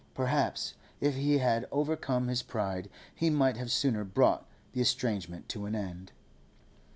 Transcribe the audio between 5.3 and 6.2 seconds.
to an end.